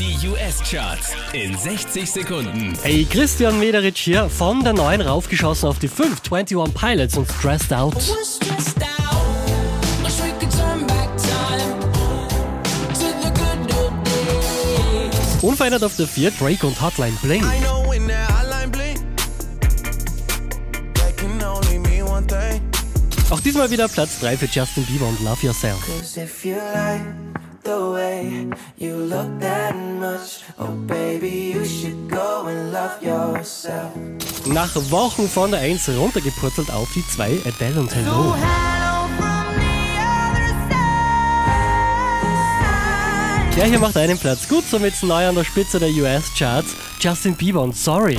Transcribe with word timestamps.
Die 0.00 0.16
US-Charts 0.26 1.12
in 1.34 1.54
60 1.54 2.10
Sekunden. 2.10 2.72
Hey, 2.80 3.04
Christian 3.04 3.60
Mederich 3.60 3.98
hier 3.98 4.30
von 4.30 4.64
der 4.64 4.72
9 4.72 5.02
raufgeschossen 5.02 5.68
auf 5.68 5.78
die 5.78 5.88
5. 5.88 6.22
21 6.32 6.74
Pilots 6.74 7.18
und 7.18 7.30
Stressed 7.30 7.70
Out. 7.74 7.96
days. 7.96 9.02
Unverändert 15.42 15.84
auf 15.84 15.94
der 15.96 16.06
4 16.06 16.30
Drake 16.30 16.66
und 16.66 16.80
Hotline 16.80 17.18
Bling. 17.20 17.44
Auch 23.28 23.40
diesmal 23.40 23.70
wieder 23.70 23.86
Platz 23.86 24.18
3 24.20 24.38
für 24.38 24.46
Justin 24.46 24.86
Bieber 24.86 25.06
und 25.06 25.20
Love 25.20 25.46
Yourself. 25.46 25.78
Way 28.20 28.50
you 28.76 28.96
look 28.96 29.40
that 29.40 29.74
much, 29.74 30.42
oh 30.58 30.72
baby, 30.86 31.52
you 31.54 31.64
should 31.64 32.10
go 32.10 32.46
and 32.46 32.72
love 32.72 33.02
yourself. 33.02 33.92
Nach 34.46 34.74
Wochen 34.90 35.28
von 35.28 35.50
der 35.50 35.60
1 35.60 35.88
runtergepurzelt 35.96 36.70
auf 36.70 36.88
die 36.94 37.06
2 37.06 37.40
Adele 37.46 37.80
und 37.80 37.94
Hello. 37.94 38.34
Der 43.56 43.64
hier 43.66 43.78
macht 43.78 43.96
einen 43.96 44.18
Platz 44.18 44.48
gut, 44.48 44.64
somit 44.70 45.02
neu 45.02 45.26
an 45.26 45.34
der 45.34 45.44
Spitze 45.44 45.78
der 45.78 45.90
US-Charts. 45.90 46.74
Justin 47.00 47.34
Bieber 47.34 47.62
und 47.62 47.76
Sorry. 47.76 48.18